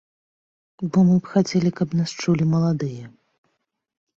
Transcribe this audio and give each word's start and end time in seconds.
Бо 0.95 1.03
мы 1.09 1.17
б 1.27 1.33
хацелі, 1.33 1.69
каб 1.81 1.89
нас 1.99 2.15
чулі 2.25 2.49
маладыя. 2.55 3.05